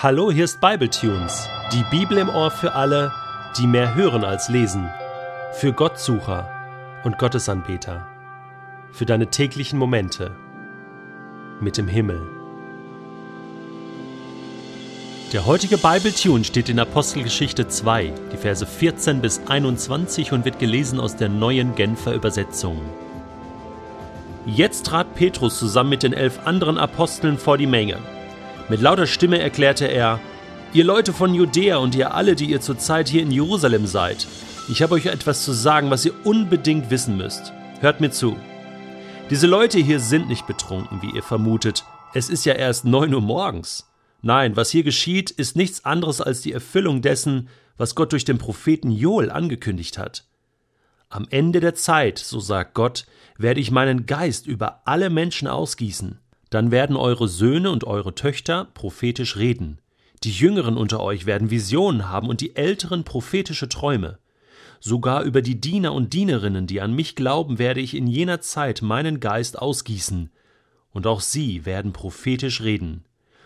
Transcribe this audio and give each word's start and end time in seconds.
Hallo, 0.00 0.30
hier 0.30 0.44
ist 0.44 0.60
Bibletunes, 0.60 1.48
die 1.72 1.82
Bibel 1.90 2.18
im 2.18 2.28
Ohr 2.28 2.52
für 2.52 2.74
alle, 2.74 3.10
die 3.58 3.66
mehr 3.66 3.96
hören 3.96 4.22
als 4.22 4.48
lesen, 4.48 4.88
für 5.54 5.72
Gottsucher 5.72 6.48
und 7.02 7.18
Gottesanbeter, 7.18 8.06
für 8.92 9.06
deine 9.06 9.26
täglichen 9.26 9.76
Momente 9.76 10.36
mit 11.60 11.76
dem 11.78 11.88
Himmel. 11.88 12.20
Der 15.32 15.46
heutige 15.46 15.78
Bibletune 15.78 16.44
steht 16.44 16.68
in 16.68 16.78
Apostelgeschichte 16.78 17.66
2, 17.66 18.12
die 18.32 18.36
Verse 18.36 18.64
14 18.64 19.20
bis 19.20 19.40
21 19.48 20.30
und 20.30 20.44
wird 20.44 20.60
gelesen 20.60 21.00
aus 21.00 21.16
der 21.16 21.28
neuen 21.28 21.74
Genfer 21.74 22.14
Übersetzung. 22.14 22.80
Jetzt 24.46 24.86
trat 24.86 25.16
Petrus 25.16 25.58
zusammen 25.58 25.90
mit 25.90 26.04
den 26.04 26.12
elf 26.12 26.46
anderen 26.46 26.78
Aposteln 26.78 27.36
vor 27.36 27.58
die 27.58 27.66
Menge. 27.66 27.98
Mit 28.68 28.80
lauter 28.82 29.06
Stimme 29.06 29.38
erklärte 29.38 29.86
er, 29.86 30.20
Ihr 30.74 30.84
Leute 30.84 31.14
von 31.14 31.34
Judäa 31.34 31.78
und 31.78 31.94
ihr 31.94 32.12
alle, 32.12 32.36
die 32.36 32.50
ihr 32.50 32.60
zurzeit 32.60 33.08
hier 33.08 33.22
in 33.22 33.30
Jerusalem 33.30 33.86
seid, 33.86 34.26
ich 34.68 34.82
habe 34.82 34.96
euch 34.96 35.06
etwas 35.06 35.42
zu 35.42 35.52
sagen, 35.52 35.88
was 35.88 36.04
ihr 36.04 36.12
unbedingt 36.24 36.90
wissen 36.90 37.16
müsst. 37.16 37.54
Hört 37.80 38.02
mir 38.02 38.10
zu. 38.10 38.36
Diese 39.30 39.46
Leute 39.46 39.78
hier 39.78 39.98
sind 39.98 40.28
nicht 40.28 40.46
betrunken, 40.46 41.00
wie 41.00 41.10
ihr 41.16 41.22
vermutet. 41.22 41.84
Es 42.12 42.28
ist 42.28 42.44
ja 42.44 42.52
erst 42.52 42.84
neun 42.84 43.14
Uhr 43.14 43.22
morgens. 43.22 43.90
Nein, 44.20 44.56
was 44.56 44.70
hier 44.70 44.82
geschieht, 44.82 45.30
ist 45.30 45.56
nichts 45.56 45.86
anderes 45.86 46.20
als 46.20 46.42
die 46.42 46.52
Erfüllung 46.52 47.00
dessen, 47.00 47.48
was 47.78 47.94
Gott 47.94 48.12
durch 48.12 48.26
den 48.26 48.36
Propheten 48.36 48.90
Joel 48.90 49.30
angekündigt 49.30 49.96
hat. 49.96 50.24
Am 51.08 51.26
Ende 51.30 51.60
der 51.60 51.74
Zeit, 51.74 52.18
so 52.18 52.40
sagt 52.40 52.74
Gott, 52.74 53.06
werde 53.38 53.60
ich 53.60 53.70
meinen 53.70 54.04
Geist 54.04 54.46
über 54.46 54.82
alle 54.84 55.08
Menschen 55.08 55.48
ausgießen. 55.48 56.18
Dann 56.50 56.70
werden 56.70 56.96
eure 56.96 57.28
Söhne 57.28 57.70
und 57.70 57.84
eure 57.84 58.14
Töchter 58.14 58.68
prophetisch 58.74 59.36
reden. 59.36 59.78
Die 60.24 60.32
Jüngeren 60.32 60.76
unter 60.76 61.00
euch 61.00 61.26
werden 61.26 61.50
Visionen 61.50 62.08
haben 62.08 62.28
und 62.28 62.40
die 62.40 62.56
Älteren 62.56 63.04
prophetische 63.04 63.68
Träume. 63.68 64.18
Sogar 64.80 65.22
über 65.22 65.42
die 65.42 65.60
Diener 65.60 65.92
und 65.92 66.12
Dienerinnen, 66.12 66.66
die 66.66 66.80
an 66.80 66.94
mich 66.94 67.16
glauben, 67.16 67.58
werde 67.58 67.80
ich 67.80 67.94
in 67.94 68.06
jener 68.06 68.40
Zeit 68.40 68.82
meinen 68.82 69.20
Geist 69.20 69.58
ausgießen. 69.58 70.30
Und 70.92 71.06
auch 71.06 71.20
sie 71.20 71.66
werden 71.66 71.92
prophetisch 71.92 72.62
reden. 72.62 73.04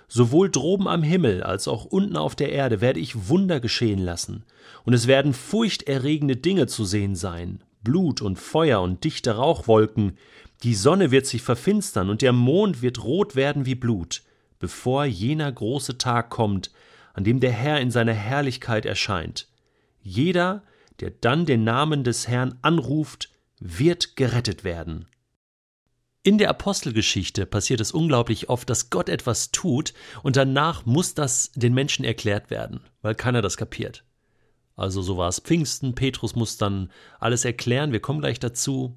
Sowohl 0.08 0.50
droben 0.50 0.88
am 0.88 1.02
Himmel 1.02 1.42
als 1.42 1.68
auch 1.68 1.86
unten 1.86 2.16
auf 2.16 2.34
der 2.34 2.52
Erde 2.52 2.82
werde 2.82 3.00
ich 3.00 3.28
Wunder 3.28 3.60
geschehen 3.60 3.98
lassen, 3.98 4.44
und 4.84 4.92
es 4.92 5.06
werden 5.06 5.32
furchterregende 5.32 6.36
Dinge 6.36 6.66
zu 6.66 6.84
sehen 6.84 7.14
sein, 7.14 7.62
Blut 7.82 8.20
und 8.20 8.38
Feuer 8.38 8.82
und 8.82 9.04
dichte 9.04 9.36
Rauchwolken, 9.36 10.18
die 10.62 10.74
Sonne 10.74 11.10
wird 11.10 11.26
sich 11.26 11.42
verfinstern 11.42 12.08
und 12.08 12.22
der 12.22 12.32
Mond 12.32 12.82
wird 12.82 13.02
rot 13.02 13.34
werden 13.34 13.66
wie 13.66 13.74
Blut, 13.74 14.22
bevor 14.58 15.04
jener 15.04 15.50
große 15.50 15.98
Tag 15.98 16.30
kommt, 16.30 16.70
an 17.14 17.24
dem 17.24 17.40
der 17.40 17.52
Herr 17.52 17.80
in 17.80 17.90
seiner 17.90 18.14
Herrlichkeit 18.14 18.86
erscheint. 18.86 19.48
Jeder, 20.00 20.62
der 21.00 21.10
dann 21.10 21.46
den 21.46 21.64
Namen 21.64 22.04
des 22.04 22.28
Herrn 22.28 22.58
anruft, 22.62 23.30
wird 23.58 24.16
gerettet 24.16 24.64
werden. 24.64 25.06
In 26.24 26.38
der 26.38 26.50
Apostelgeschichte 26.50 27.46
passiert 27.46 27.80
es 27.80 27.90
unglaublich 27.90 28.48
oft, 28.48 28.70
dass 28.70 28.90
Gott 28.90 29.08
etwas 29.08 29.50
tut 29.50 29.92
und 30.22 30.36
danach 30.36 30.86
muss 30.86 31.14
das 31.14 31.50
den 31.56 31.74
Menschen 31.74 32.04
erklärt 32.04 32.50
werden, 32.50 32.80
weil 33.02 33.16
keiner 33.16 33.42
das 33.42 33.56
kapiert. 33.56 34.04
Also 34.76 35.02
so 35.02 35.16
war 35.16 35.28
es 35.28 35.40
Pfingsten, 35.40 35.96
Petrus 35.96 36.36
muss 36.36 36.56
dann 36.56 36.92
alles 37.18 37.44
erklären, 37.44 37.90
wir 37.90 38.00
kommen 38.00 38.20
gleich 38.20 38.38
dazu 38.38 38.96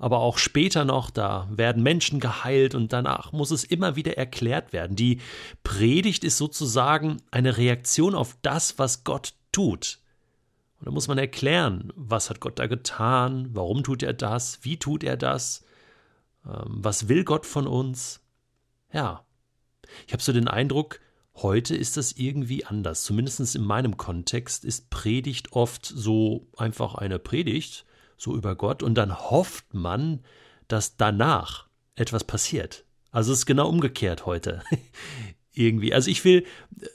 aber 0.00 0.20
auch 0.20 0.38
später 0.38 0.86
noch, 0.86 1.10
da 1.10 1.46
werden 1.50 1.82
Menschen 1.82 2.20
geheilt 2.20 2.74
und 2.74 2.90
danach 2.90 3.32
muss 3.32 3.50
es 3.50 3.64
immer 3.64 3.96
wieder 3.96 4.16
erklärt 4.16 4.72
werden. 4.72 4.96
Die 4.96 5.20
Predigt 5.62 6.24
ist 6.24 6.38
sozusagen 6.38 7.18
eine 7.30 7.58
Reaktion 7.58 8.14
auf 8.14 8.34
das, 8.40 8.78
was 8.78 9.04
Gott 9.04 9.34
tut. 9.52 9.98
Und 10.78 10.86
da 10.86 10.90
muss 10.90 11.06
man 11.06 11.18
erklären, 11.18 11.92
was 11.94 12.30
hat 12.30 12.40
Gott 12.40 12.58
da 12.58 12.66
getan, 12.66 13.50
warum 13.52 13.84
tut 13.84 14.02
er 14.02 14.14
das, 14.14 14.60
wie 14.62 14.78
tut 14.78 15.04
er 15.04 15.18
das, 15.18 15.66
ähm, 16.46 16.78
was 16.78 17.08
will 17.08 17.22
Gott 17.22 17.44
von 17.44 17.66
uns. 17.66 18.22
Ja, 18.94 19.26
ich 20.06 20.14
habe 20.14 20.22
so 20.22 20.32
den 20.32 20.48
Eindruck, 20.48 20.98
heute 21.34 21.76
ist 21.76 21.98
das 21.98 22.12
irgendwie 22.12 22.64
anders. 22.64 23.02
Zumindest 23.02 23.54
in 23.54 23.64
meinem 23.64 23.98
Kontext 23.98 24.64
ist 24.64 24.88
Predigt 24.88 25.52
oft 25.52 25.84
so 25.84 26.48
einfach 26.56 26.94
eine 26.94 27.18
Predigt 27.18 27.84
so 28.20 28.36
über 28.36 28.54
Gott 28.54 28.82
und 28.82 28.94
dann 28.96 29.18
hofft 29.18 29.72
man, 29.72 30.20
dass 30.68 30.96
danach 30.96 31.66
etwas 31.94 32.24
passiert. 32.24 32.84
Also 33.10 33.32
es 33.32 33.40
ist 33.40 33.46
genau 33.46 33.68
umgekehrt 33.68 34.26
heute. 34.26 34.62
Irgendwie. 35.52 35.94
Also 35.94 36.10
ich 36.10 36.24
will 36.24 36.44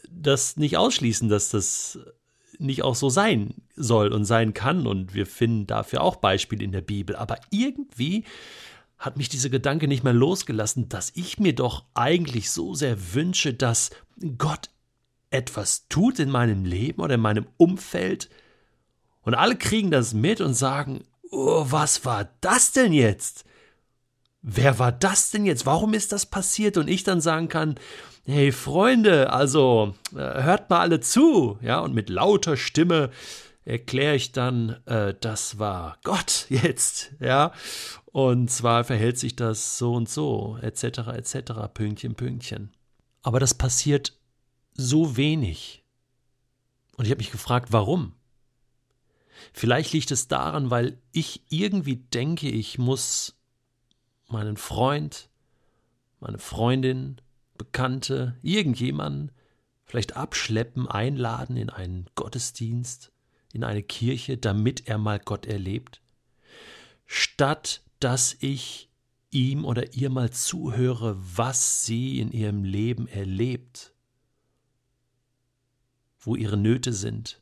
das 0.10 0.56
nicht 0.56 0.78
ausschließen, 0.78 1.28
dass 1.28 1.50
das 1.50 2.00
nicht 2.60 2.84
auch 2.84 2.96
so 2.96 3.10
sein 3.10 3.56
soll 3.76 4.14
und 4.14 4.24
sein 4.24 4.54
kann 4.54 4.88
und 4.88 5.14
wir 5.14 5.26
finden 5.26 5.68
dafür 5.68 6.02
auch 6.02 6.18
Beispiele 6.18 6.64
in 6.64 6.72
der 6.72 6.82
Bibel. 6.82 7.16
Aber 7.16 7.38
irgendwie 7.50 8.24
hat 8.98 9.18
mich 9.18 9.28
dieser 9.28 9.50
Gedanke 9.50 9.88
nicht 9.88 10.04
mehr 10.04 10.14
losgelassen, 10.14 10.88
dass 10.90 11.12
ich 11.16 11.40
mir 11.40 11.54
doch 11.54 11.86
eigentlich 11.96 12.52
so 12.52 12.76
sehr 12.76 13.14
wünsche, 13.14 13.54
dass 13.54 13.90
Gott 14.38 14.70
etwas 15.32 15.88
tut 15.90 16.20
in 16.20 16.30
meinem 16.30 16.66
Leben 16.66 17.02
oder 17.02 17.16
in 17.16 17.22
meinem 17.22 17.48
Umfeld 17.58 18.30
und 19.26 19.34
alle 19.34 19.56
kriegen 19.58 19.90
das 19.90 20.14
mit 20.14 20.40
und 20.40 20.54
sagen, 20.54 21.04
oh, 21.36 21.66
was 21.70 22.06
war 22.06 22.30
das 22.42 22.72
denn 22.72 22.94
jetzt? 22.94 23.46
Wer 24.42 24.80
war 24.80 24.92
das 24.92 25.32
denn 25.32 25.46
jetzt? 25.46 25.66
Warum 25.66 25.94
ist 25.94 26.12
das 26.12 26.26
passiert? 26.26 26.78
Und 26.78 26.88
ich 26.88 27.04
dann 27.04 27.20
sagen 27.20 27.50
kann, 27.50 27.76
hey 28.26 28.52
Freunde, 28.52 29.32
also 29.34 29.96
äh, 30.14 30.44
hört 30.44 30.70
mal 30.70 30.80
alle 30.80 31.00
zu, 31.00 31.58
ja, 31.62 31.80
und 31.80 31.94
mit 31.94 32.10
lauter 32.10 32.58
Stimme 32.58 33.10
erkläre 33.66 34.16
ich 34.16 34.32
dann, 34.32 34.78
äh, 34.86 35.14
das 35.20 35.60
war 35.60 35.98
Gott 36.04 36.46
jetzt, 36.50 37.12
ja, 37.20 37.52
und 38.06 38.50
zwar 38.50 38.84
verhält 38.84 39.18
sich 39.20 39.36
das 39.36 39.78
so 39.78 39.94
und 39.94 40.08
so, 40.08 40.58
etc., 40.62 41.10
etc., 41.14 41.54
Pünktchen, 41.74 42.16
Pünktchen. 42.16 42.72
Aber 43.24 43.40
das 43.40 43.56
passiert 43.56 44.14
so 44.74 45.18
wenig. 45.18 45.84
Und 46.98 47.06
ich 47.06 47.12
habe 47.12 47.20
mich 47.20 47.32
gefragt, 47.32 47.70
warum? 47.72 48.14
Vielleicht 49.54 49.94
liegt 49.94 50.12
es 50.12 50.28
daran, 50.28 50.70
weil 50.70 50.98
ich 51.12 51.42
irgendwie 51.50 51.98
denke, 51.98 52.50
ich 52.50 52.78
muss 52.78 53.36
meinen 54.28 54.58
Freund, 54.58 55.30
meine 56.20 56.40
Freundin, 56.40 57.22
Bekannte, 57.58 58.38
irgendjemanden 58.42 59.32
vielleicht 59.86 60.16
abschleppen, 60.18 60.88
einladen 60.88 61.58
in 61.58 61.70
einen 61.70 62.08
Gottesdienst, 62.16 63.12
in 63.54 63.64
eine 63.64 63.84
Kirche, 63.84 64.38
damit 64.38 64.88
er 64.88 64.98
mal 64.98 65.20
Gott 65.20 65.46
erlebt, 65.46 66.02
statt 67.06 67.82
dass 68.00 68.36
ich 68.40 68.90
ihm 69.32 69.64
oder 69.64 69.94
ihr 69.94 70.10
mal 70.10 70.32
zuhöre, 70.32 71.18
was 71.18 71.86
sie 71.86 72.20
in 72.20 72.32
ihrem 72.32 72.64
Leben 72.64 73.08
erlebt, 73.08 73.94
wo 76.20 76.36
ihre 76.36 76.58
Nöte 76.58 76.92
sind, 76.94 77.42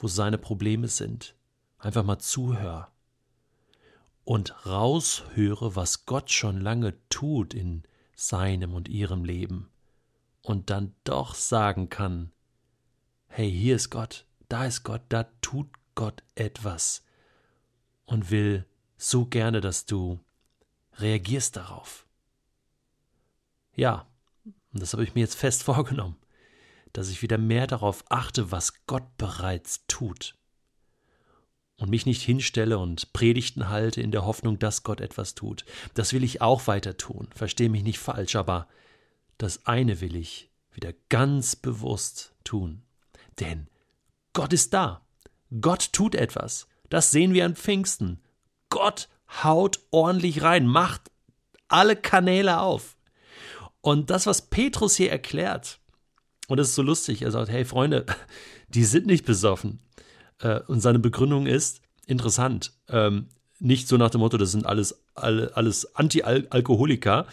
wo 0.00 0.08
seine 0.08 0.38
Probleme 0.38 0.88
sind. 0.88 1.34
Einfach 1.78 2.02
mal 2.02 2.18
zuhör 2.18 2.90
und 4.24 4.66
raushöre, 4.66 5.76
was 5.76 6.06
Gott 6.06 6.30
schon 6.30 6.60
lange 6.60 6.94
tut 7.08 7.54
in 7.54 7.84
seinem 8.14 8.74
und 8.74 8.88
ihrem 8.88 9.24
Leben 9.24 9.70
und 10.42 10.70
dann 10.70 10.94
doch 11.04 11.34
sagen 11.34 11.88
kann, 11.88 12.32
hey, 13.28 13.50
hier 13.50 13.76
ist 13.76 13.90
Gott, 13.90 14.26
da 14.48 14.66
ist 14.66 14.82
Gott, 14.82 15.02
da 15.08 15.24
tut 15.42 15.68
Gott 15.94 16.22
etwas 16.34 17.04
und 18.04 18.30
will 18.30 18.66
so 18.96 19.26
gerne, 19.26 19.60
dass 19.60 19.86
du 19.86 20.20
reagierst 20.98 21.56
darauf. 21.56 22.06
Ja, 23.74 24.06
das 24.72 24.92
habe 24.92 25.04
ich 25.04 25.14
mir 25.14 25.20
jetzt 25.20 25.36
fest 25.36 25.62
vorgenommen 25.64 26.16
dass 26.92 27.08
ich 27.08 27.22
wieder 27.22 27.38
mehr 27.38 27.66
darauf 27.66 28.04
achte, 28.08 28.50
was 28.50 28.86
Gott 28.86 29.16
bereits 29.16 29.86
tut. 29.86 30.34
Und 31.76 31.90
mich 31.90 32.04
nicht 32.04 32.22
hinstelle 32.22 32.78
und 32.78 33.12
Predigten 33.12 33.68
halte 33.68 34.02
in 34.02 34.10
der 34.10 34.26
Hoffnung, 34.26 34.58
dass 34.58 34.82
Gott 34.82 35.00
etwas 35.00 35.34
tut. 35.34 35.64
Das 35.94 36.12
will 36.12 36.24
ich 36.24 36.42
auch 36.42 36.66
weiter 36.66 36.96
tun, 36.96 37.28
verstehe 37.34 37.70
mich 37.70 37.82
nicht 37.82 37.98
falsch, 37.98 38.36
aber 38.36 38.68
das 39.38 39.66
eine 39.66 40.00
will 40.00 40.16
ich 40.16 40.50
wieder 40.72 40.92
ganz 41.08 41.56
bewusst 41.56 42.34
tun. 42.44 42.82
Denn 43.40 43.68
Gott 44.32 44.52
ist 44.52 44.74
da. 44.74 45.00
Gott 45.60 45.92
tut 45.92 46.14
etwas. 46.14 46.68
Das 46.90 47.10
sehen 47.10 47.32
wir 47.32 47.44
an 47.46 47.56
Pfingsten. 47.56 48.20
Gott 48.68 49.08
haut 49.42 49.80
ordentlich 49.90 50.42
rein, 50.42 50.66
macht 50.66 51.10
alle 51.68 51.96
Kanäle 51.96 52.60
auf. 52.60 52.96
Und 53.80 54.10
das, 54.10 54.26
was 54.26 54.50
Petrus 54.50 54.96
hier 54.96 55.10
erklärt, 55.10 55.80
und 56.50 56.58
es 56.58 56.70
ist 56.70 56.74
so 56.74 56.82
lustig. 56.82 57.22
Er 57.22 57.30
sagt, 57.30 57.48
hey 57.48 57.64
Freunde, 57.64 58.04
die 58.68 58.84
sind 58.84 59.06
nicht 59.06 59.24
besoffen. 59.24 59.78
Äh, 60.40 60.60
und 60.66 60.80
seine 60.80 60.98
Begründung 60.98 61.46
ist 61.46 61.80
interessant. 62.06 62.72
Ähm, 62.88 63.28
nicht 63.60 63.86
so 63.86 63.96
nach 63.96 64.10
dem 64.10 64.20
Motto, 64.20 64.36
das 64.36 64.52
sind 64.52 64.66
alles, 64.66 65.00
alles 65.14 65.94
Anti-Alkoholiker, 65.94 67.26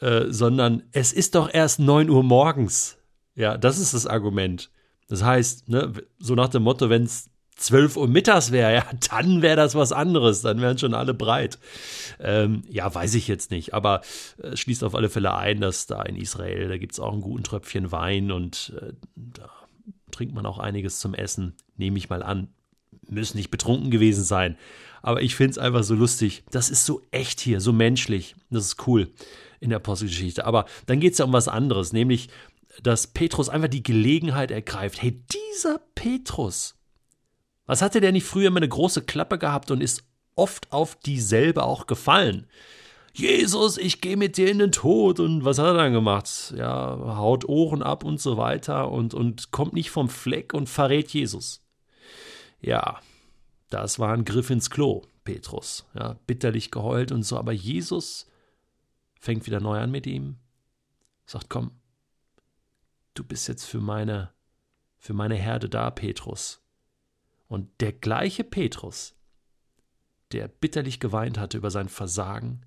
äh, 0.00 0.26
sondern 0.28 0.82
es 0.92 1.12
ist 1.12 1.36
doch 1.36 1.52
erst 1.52 1.78
9 1.78 2.10
Uhr 2.10 2.22
morgens. 2.22 2.98
Ja, 3.34 3.56
das 3.56 3.78
ist 3.78 3.94
das 3.94 4.06
Argument. 4.06 4.70
Das 5.08 5.22
heißt, 5.22 5.68
ne, 5.68 5.92
so 6.18 6.34
nach 6.34 6.48
dem 6.48 6.64
Motto, 6.64 6.90
wenn 6.90 7.04
es 7.04 7.29
12 7.60 7.96
Uhr 7.96 8.08
mittags 8.08 8.52
wäre, 8.52 8.74
ja, 8.74 8.86
dann 9.10 9.42
wäre 9.42 9.56
das 9.56 9.74
was 9.74 9.92
anderes, 9.92 10.42
dann 10.42 10.60
wären 10.60 10.78
schon 10.78 10.94
alle 10.94 11.14
breit. 11.14 11.58
Ähm, 12.18 12.62
ja, 12.68 12.92
weiß 12.92 13.14
ich 13.14 13.28
jetzt 13.28 13.50
nicht, 13.50 13.74
aber 13.74 14.00
äh, 14.42 14.56
schließt 14.56 14.82
auf 14.82 14.94
alle 14.94 15.10
Fälle 15.10 15.34
ein, 15.34 15.60
dass 15.60 15.86
da 15.86 16.02
in 16.02 16.16
Israel, 16.16 16.68
da 16.68 16.78
gibt 16.78 16.92
es 16.92 17.00
auch 17.00 17.12
ein 17.12 17.20
guten 17.20 17.44
Tröpfchen 17.44 17.92
Wein 17.92 18.32
und 18.32 18.72
äh, 18.80 18.92
da 19.14 19.50
trinkt 20.10 20.34
man 20.34 20.46
auch 20.46 20.58
einiges 20.58 20.98
zum 21.00 21.14
Essen, 21.14 21.54
nehme 21.76 21.98
ich 21.98 22.10
mal 22.10 22.22
an. 22.22 22.48
Müssen 23.08 23.36
nicht 23.36 23.50
betrunken 23.50 23.90
gewesen 23.90 24.24
sein. 24.24 24.56
Aber 25.02 25.22
ich 25.22 25.34
finde 25.34 25.52
es 25.52 25.58
einfach 25.58 25.82
so 25.82 25.94
lustig. 25.94 26.44
Das 26.50 26.70
ist 26.70 26.84
so 26.84 27.02
echt 27.10 27.40
hier, 27.40 27.60
so 27.60 27.72
menschlich. 27.72 28.36
Das 28.50 28.64
ist 28.66 28.86
cool 28.86 29.10
in 29.58 29.70
der 29.70 29.78
Apostelgeschichte. 29.78 30.44
Aber 30.44 30.66
dann 30.86 31.00
geht 31.00 31.12
es 31.12 31.18
ja 31.18 31.24
um 31.24 31.32
was 31.32 31.48
anderes, 31.48 31.92
nämlich, 31.92 32.28
dass 32.82 33.08
Petrus 33.08 33.48
einfach 33.48 33.68
die 33.68 33.82
Gelegenheit 33.82 34.50
ergreift. 34.50 35.02
Hey, 35.02 35.22
dieser 35.56 35.80
Petrus, 35.94 36.76
was 37.70 37.82
hatte 37.82 38.00
der 38.00 38.10
nicht 38.10 38.26
früher 38.26 38.48
immer 38.48 38.56
eine 38.56 38.68
große 38.68 39.02
Klappe 39.02 39.38
gehabt 39.38 39.70
und 39.70 39.80
ist 39.80 40.02
oft 40.34 40.72
auf 40.72 40.96
dieselbe 40.96 41.62
auch 41.62 41.86
gefallen? 41.86 42.48
Jesus, 43.14 43.78
ich 43.78 44.00
gehe 44.00 44.16
mit 44.16 44.36
dir 44.36 44.50
in 44.50 44.58
den 44.58 44.72
Tod. 44.72 45.20
Und 45.20 45.44
was 45.44 45.60
hat 45.60 45.66
er 45.66 45.74
dann 45.74 45.92
gemacht? 45.92 46.52
Ja, 46.56 47.16
haut 47.16 47.48
Ohren 47.48 47.84
ab 47.84 48.02
und 48.02 48.20
so 48.20 48.36
weiter 48.36 48.90
und, 48.90 49.14
und 49.14 49.52
kommt 49.52 49.72
nicht 49.72 49.90
vom 49.90 50.08
Fleck 50.08 50.52
und 50.52 50.68
verrät 50.68 51.10
Jesus. 51.10 51.64
Ja, 52.60 52.98
das 53.68 54.00
war 54.00 54.14
ein 54.14 54.24
Griff 54.24 54.50
ins 54.50 54.68
Klo, 54.68 55.02
Petrus. 55.22 55.86
Ja, 55.94 56.16
bitterlich 56.26 56.72
geheult 56.72 57.12
und 57.12 57.22
so. 57.22 57.38
Aber 57.38 57.52
Jesus 57.52 58.26
fängt 59.20 59.46
wieder 59.46 59.60
neu 59.60 59.78
an 59.78 59.92
mit 59.92 60.08
ihm, 60.08 60.38
sagt: 61.24 61.48
Komm, 61.48 61.70
du 63.14 63.22
bist 63.22 63.46
jetzt 63.46 63.64
für 63.64 63.80
meine, 63.80 64.32
für 64.98 65.12
meine 65.12 65.36
Herde 65.36 65.68
da, 65.68 65.88
Petrus. 65.90 66.59
Und 67.50 67.68
der 67.80 67.92
gleiche 67.92 68.44
Petrus, 68.44 69.16
der 70.30 70.46
bitterlich 70.46 71.00
geweint 71.00 71.36
hatte 71.36 71.58
über 71.58 71.72
sein 71.72 71.88
Versagen, 71.88 72.62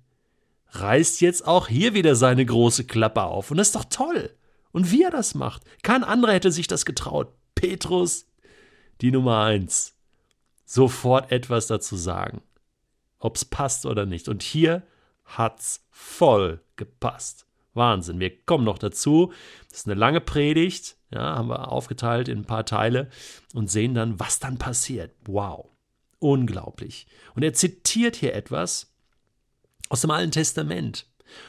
reißt 0.72 1.22
jetzt 1.22 1.46
auch 1.46 1.68
hier 1.68 1.94
wieder 1.94 2.14
seine 2.14 2.44
große 2.44 2.84
Klappe 2.84 3.22
auf. 3.22 3.50
Und 3.50 3.56
das 3.56 3.68
ist 3.68 3.76
doch 3.76 3.86
toll. 3.86 4.36
Und 4.72 4.90
wie 4.90 5.02
er 5.02 5.10
das 5.10 5.34
macht. 5.34 5.62
Kein 5.82 6.04
anderer 6.04 6.34
hätte 6.34 6.52
sich 6.52 6.66
das 6.66 6.84
getraut. 6.84 7.32
Petrus, 7.54 8.26
die 9.00 9.10
Nummer 9.10 9.40
eins. 9.44 9.96
Sofort 10.66 11.32
etwas 11.32 11.66
dazu 11.66 11.96
sagen. 11.96 12.42
Ob's 13.18 13.46
passt 13.46 13.86
oder 13.86 14.04
nicht. 14.04 14.28
Und 14.28 14.42
hier 14.42 14.82
hat's 15.24 15.82
voll 15.90 16.60
gepasst. 16.76 17.46
Wahnsinn. 17.74 18.20
Wir 18.20 18.44
kommen 18.44 18.64
noch 18.64 18.78
dazu. 18.78 19.32
Das 19.68 19.80
ist 19.80 19.86
eine 19.86 19.98
lange 19.98 20.20
Predigt. 20.20 20.96
Ja, 21.10 21.36
haben 21.36 21.48
wir 21.48 21.70
aufgeteilt 21.70 22.28
in 22.28 22.38
ein 22.38 22.44
paar 22.44 22.64
Teile 22.64 23.08
und 23.52 23.70
sehen 23.70 23.94
dann, 23.94 24.18
was 24.18 24.38
dann 24.38 24.58
passiert. 24.58 25.14
Wow. 25.26 25.70
Unglaublich. 26.18 27.06
Und 27.34 27.42
er 27.42 27.52
zitiert 27.52 28.16
hier 28.16 28.34
etwas 28.34 28.94
aus 29.88 30.00
dem 30.00 30.10
Alten 30.10 30.32
Testament. 30.32 31.06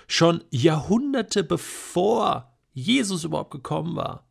Schon 0.07 0.44
Jahrhunderte 0.50 1.44
bevor 1.44 2.57
Jesus 2.74 3.24
überhaupt 3.24 3.51
gekommen 3.51 3.95
war, 3.95 4.27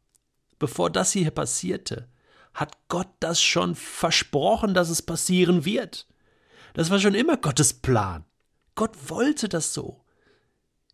bevor 0.59 0.91
das 0.91 1.13
hier 1.13 1.31
passierte, 1.31 2.09
hat 2.53 2.77
Gott 2.89 3.09
das 3.21 3.41
schon 3.41 3.75
versprochen, 3.75 4.75
dass 4.75 4.91
es 4.91 5.03
passieren 5.03 5.65
wird. 5.65 6.07
Das 6.75 6.91
war 6.91 6.99
schon 6.99 7.15
immer 7.15 7.37
Gottes 7.37 7.73
Plan. 7.73 8.25
Gott 8.75 9.09
wollte 9.09 9.49
das 9.49 9.73
so. 9.73 10.04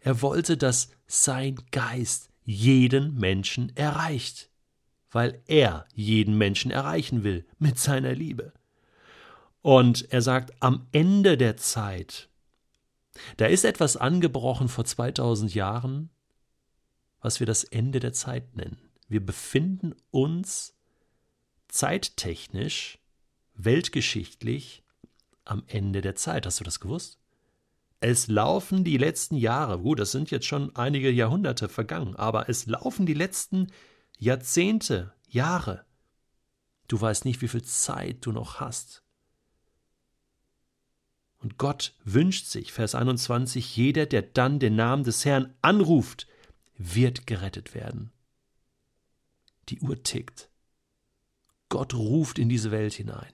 Er 0.00 0.22
wollte, 0.22 0.56
dass 0.56 0.90
sein 1.06 1.60
Geist 1.70 2.30
jeden 2.44 3.16
Menschen 3.16 3.74
erreicht, 3.76 4.50
weil 5.10 5.42
er 5.46 5.86
jeden 5.94 6.36
Menschen 6.38 6.70
erreichen 6.70 7.22
will 7.22 7.46
mit 7.58 7.78
seiner 7.78 8.14
Liebe. 8.14 8.52
Und 9.62 10.10
er 10.10 10.22
sagt, 10.22 10.54
am 10.60 10.86
Ende 10.92 11.36
der 11.36 11.56
Zeit, 11.56 12.28
da 13.36 13.46
ist 13.46 13.64
etwas 13.64 13.96
angebrochen 13.96 14.68
vor 14.68 14.84
2000 14.84 15.54
Jahren, 15.54 16.10
was 17.20 17.40
wir 17.40 17.46
das 17.46 17.64
Ende 17.64 18.00
der 18.00 18.14
Zeit 18.14 18.56
nennen. 18.56 18.78
Wir 19.08 19.24
befinden 19.24 19.94
uns 20.10 20.74
zeittechnisch, 21.68 22.98
weltgeschichtlich 23.54 24.82
am 25.44 25.62
Ende 25.66 26.00
der 26.00 26.14
Zeit. 26.14 26.46
Hast 26.46 26.60
du 26.60 26.64
das 26.64 26.80
gewusst? 26.80 27.19
Es 28.00 28.28
laufen 28.28 28.82
die 28.82 28.96
letzten 28.96 29.36
Jahre, 29.36 29.78
gut, 29.78 30.00
das 30.00 30.10
sind 30.10 30.30
jetzt 30.30 30.46
schon 30.46 30.74
einige 30.74 31.10
Jahrhunderte 31.10 31.68
vergangen, 31.68 32.16
aber 32.16 32.48
es 32.48 32.64
laufen 32.64 33.04
die 33.04 33.14
letzten 33.14 33.66
Jahrzehnte, 34.16 35.12
Jahre. 35.28 35.84
Du 36.88 36.98
weißt 36.98 37.26
nicht, 37.26 37.42
wie 37.42 37.48
viel 37.48 37.62
Zeit 37.62 38.24
du 38.24 38.32
noch 38.32 38.58
hast. 38.58 39.02
Und 41.38 41.58
Gott 41.58 41.94
wünscht 42.04 42.46
sich, 42.46 42.72
Vers 42.72 42.94
21, 42.94 43.76
jeder, 43.76 44.06
der 44.06 44.22
dann 44.22 44.58
den 44.58 44.76
Namen 44.76 45.04
des 45.04 45.24
Herrn 45.26 45.54
anruft, 45.60 46.26
wird 46.76 47.26
gerettet 47.26 47.74
werden. 47.74 48.12
Die 49.68 49.80
Uhr 49.80 50.02
tickt. 50.02 50.50
Gott 51.68 51.94
ruft 51.94 52.38
in 52.38 52.48
diese 52.48 52.70
Welt 52.70 52.94
hinein. 52.94 53.32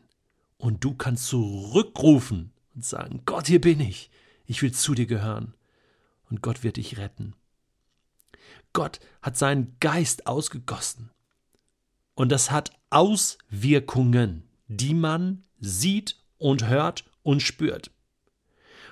Und 0.57 0.85
du 0.85 0.95
kannst 0.95 1.27
zurückrufen 1.27 2.53
und 2.75 2.85
sagen, 2.85 3.23
Gott, 3.25 3.47
hier 3.47 3.61
bin 3.61 3.81
ich 3.81 4.11
ich 4.47 4.63
will 4.63 4.73
zu 4.73 4.95
dir 4.95 5.07
gehören 5.07 5.55
und 6.31 6.43
Gott 6.43 6.63
wird 6.63 6.77
dich 6.77 6.99
retten. 6.99 7.35
Gott 8.73 9.01
hat 9.23 9.37
seinen 9.37 9.77
Geist 9.81 10.27
ausgegossen 10.27 11.11
und 12.15 12.31
das 12.31 12.51
hat 12.51 12.73
Auswirkungen, 12.91 14.49
die 14.69 14.95
man 14.95 15.45
sieht 15.61 16.17
und 16.39 16.67
hört 16.67 17.05
und 17.23 17.41
spürt. 17.41 17.91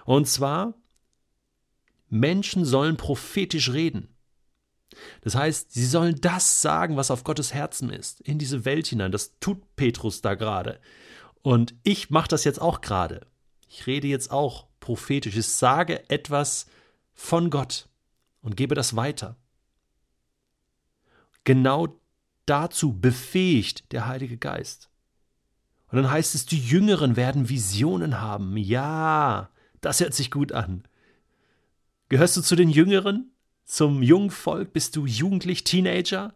Und 0.04 0.26
zwar, 0.28 0.74
Menschen 2.08 2.64
sollen 2.64 2.96
prophetisch 2.96 3.70
reden. 3.70 4.08
Das 5.22 5.34
heißt, 5.34 5.72
sie 5.72 5.86
sollen 5.86 6.20
das 6.20 6.62
sagen, 6.62 6.96
was 6.96 7.10
auf 7.10 7.24
Gottes 7.24 7.52
Herzen 7.52 7.90
ist, 7.90 8.20
in 8.20 8.38
diese 8.38 8.64
Welt 8.64 8.86
hinein. 8.86 9.12
Das 9.12 9.38
tut 9.40 9.74
Petrus 9.76 10.20
da 10.20 10.34
gerade. 10.34 10.80
Und 11.42 11.74
ich 11.82 12.10
mache 12.10 12.28
das 12.28 12.44
jetzt 12.44 12.60
auch 12.60 12.80
gerade. 12.80 13.26
Ich 13.68 13.86
rede 13.86 14.06
jetzt 14.06 14.30
auch 14.30 14.68
prophetisch. 14.84 15.34
Ich 15.34 15.46
sage 15.46 16.10
etwas 16.10 16.66
von 17.14 17.48
Gott 17.48 17.88
und 18.42 18.54
gebe 18.54 18.74
das 18.74 18.94
weiter. 18.96 19.34
Genau 21.44 21.98
dazu 22.44 22.92
befähigt 22.92 23.90
der 23.92 24.06
Heilige 24.06 24.36
Geist. 24.36 24.90
Und 25.90 25.96
dann 25.96 26.10
heißt 26.10 26.34
es, 26.34 26.44
die 26.44 26.60
Jüngeren 26.60 27.16
werden 27.16 27.48
Visionen 27.48 28.20
haben. 28.20 28.58
Ja, 28.58 29.48
das 29.80 30.00
hört 30.00 30.12
sich 30.12 30.30
gut 30.30 30.52
an. 30.52 30.84
Gehörst 32.10 32.36
du 32.36 32.42
zu 32.42 32.54
den 32.54 32.68
Jüngeren? 32.68 33.30
Zum 33.64 34.02
jungen 34.02 34.30
Volk? 34.30 34.74
Bist 34.74 34.96
du 34.96 35.06
jugendlich, 35.06 35.64
Teenager? 35.64 36.34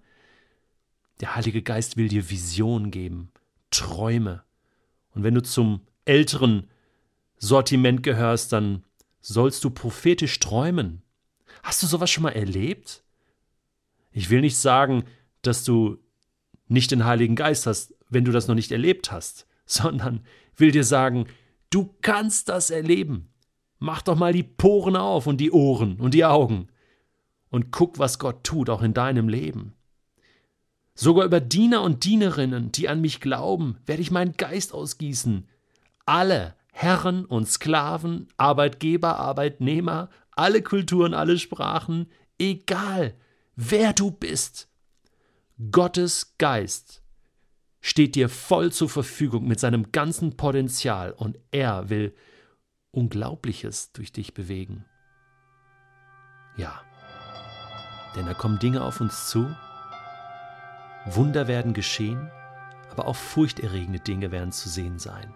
Der 1.21 1.37
Heilige 1.37 1.61
Geist 1.61 1.99
will 1.99 2.09
dir 2.09 2.31
Visionen 2.31 2.91
geben, 2.91 3.31
Träume. 3.71 4.43
Und 5.11 5.23
wenn 5.23 5.35
du 5.35 5.43
zum 5.43 5.83
älteren 6.07 6.71
Sortiment 7.39 8.03
gehörst, 8.03 8.53
dann 8.53 8.85
sollst 9.21 9.65
du 9.65 9.71
prophetisch 9.71 10.39
träumen. 10.41 11.03
Hast 11.63 11.83
du 11.83 11.87
sowas 11.87 12.11
schon 12.11 12.23
mal 12.23 12.31
erlebt? 12.31 13.03
Ich 14.11 14.31
will 14.31 14.41
nicht 14.41 14.57
sagen, 14.57 15.05
dass 15.43 15.65
du 15.65 15.99
nicht 16.67 16.91
den 16.91 17.05
Heiligen 17.05 17.37
Geist 17.37 17.67
hast, 17.67 17.95
wenn 18.09 18.25
du 18.25 18.33
das 18.33 18.49
noch 18.49 18.55
nicht 18.55 18.73
erlebt 18.73 19.13
hast, 19.13 19.47
sondern 19.67 20.25
will 20.57 20.71
dir 20.71 20.85
sagen, 20.85 21.27
du 21.71 21.95
kannst 22.01 22.49
das 22.49 22.71
erleben. 22.71 23.29
Mach 23.79 24.03
doch 24.03 24.17
mal 24.17 24.33
die 24.33 24.43
Poren 24.43 24.97
auf 24.97 25.27
und 25.27 25.39
die 25.39 25.53
Ohren 25.53 26.01
und 26.01 26.15
die 26.15 26.25
Augen 26.25 26.69
und 27.51 27.71
guck, 27.71 27.99
was 27.99 28.19
Gott 28.19 28.45
tut, 28.45 28.71
auch 28.71 28.83
in 28.83 28.95
deinem 28.95 29.29
Leben. 29.29 29.75
Sogar 30.95 31.25
über 31.25 31.41
Diener 31.41 31.83
und 31.83 32.05
Dienerinnen, 32.05 32.73
die 32.73 32.89
an 32.89 33.01
mich 33.01 33.21
glauben, 33.21 33.79
werde 33.87 34.03
ich 34.03 34.11
meinen 34.11 34.33
Geist 34.37 34.75
ausgießen. 34.75 35.47
Alle 36.07 36.57
Herren 36.81 37.25
und 37.25 37.49
Sklaven, 37.49 38.29
Arbeitgeber, 38.37 39.19
Arbeitnehmer, 39.19 40.11
alle 40.37 40.63
Kulturen, 40.63 41.13
alle 41.13 41.37
Sprachen, 41.37 42.09
egal 42.39 43.17
wer 43.57 43.93
du 43.93 44.13
bist. 44.13 44.69
Gottes 45.73 46.37
Geist 46.39 47.03
steht 47.81 48.15
dir 48.15 48.29
voll 48.29 48.71
zur 48.71 48.89
Verfügung 48.89 49.49
mit 49.49 49.59
seinem 49.59 49.91
ganzen 49.91 50.37
Potenzial 50.37 51.11
und 51.11 51.37
er 51.51 51.91
will 51.91 52.15
Unglaubliches 52.93 53.91
durch 53.91 54.13
dich 54.13 54.33
bewegen. 54.33 54.85
Ja, 56.57 56.81
denn 58.15 58.27
da 58.27 58.35
kommen 58.35 58.61
Dinge 58.61 58.85
auf 58.85 59.01
uns 59.01 59.29
zu, 59.29 59.53
Wunder 61.07 61.49
werden 61.49 61.75
geschehen, 61.75 62.31
aber 62.93 63.09
auch 63.09 63.17
furchterregende 63.17 63.99
Dinge 63.99 64.31
werden 64.31 64.53
zu 64.53 64.69
sehen 64.69 65.01
sein. 65.01 65.35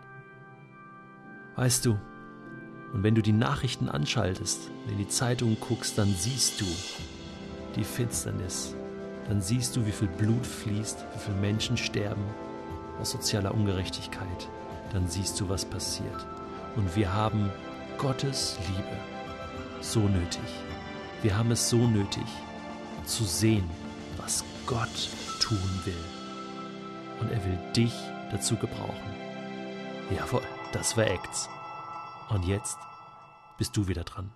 Weißt 1.56 1.84
du, 1.86 1.98
und 2.92 3.02
wenn 3.02 3.14
du 3.14 3.22
die 3.22 3.32
Nachrichten 3.32 3.88
anschaltest, 3.88 4.70
in 4.88 4.98
die 4.98 5.08
Zeitung 5.08 5.56
guckst, 5.60 5.96
dann 5.98 6.14
siehst 6.14 6.60
du 6.60 6.66
die 7.76 7.84
Finsternis 7.84 8.74
dann 9.28 9.40
siehst 9.40 9.76
du, 9.76 9.86
wie 9.86 9.92
viel 9.92 10.08
Blut 10.08 10.46
fließt, 10.46 11.04
wie 11.14 11.18
viele 11.18 11.36
Menschen 11.36 11.76
sterben 11.76 12.24
aus 13.00 13.12
sozialer 13.12 13.54
Ungerechtigkeit. 13.54 14.48
Dann 14.92 15.08
siehst 15.08 15.40
du, 15.40 15.48
was 15.48 15.64
passiert. 15.64 16.26
Und 16.76 16.94
wir 16.96 17.12
haben 17.12 17.50
Gottes 17.98 18.58
Liebe 18.68 18.96
so 19.80 20.00
nötig. 20.00 20.40
Wir 21.22 21.36
haben 21.36 21.50
es 21.50 21.68
so 21.68 21.78
nötig 21.78 22.24
zu 23.04 23.24
sehen, 23.24 23.68
was 24.16 24.44
Gott 24.66 25.08
tun 25.40 25.58
will. 25.84 25.94
Und 27.20 27.30
er 27.30 27.44
will 27.44 27.58
dich 27.74 27.94
dazu 28.30 28.56
gebrauchen. 28.56 29.12
Jawohl, 30.14 30.42
das 30.72 30.96
war 30.96 31.06
Acts. 31.06 31.48
Und 32.28 32.44
jetzt 32.44 32.78
bist 33.58 33.76
du 33.76 33.88
wieder 33.88 34.04
dran. 34.04 34.32